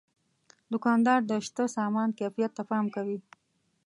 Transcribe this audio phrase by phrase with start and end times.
[0.71, 3.17] دوکاندار د شته سامان کیفیت ته پام کوي.